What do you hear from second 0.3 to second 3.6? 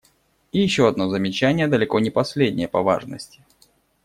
И еще одно замечание, далеко не последнее по важности.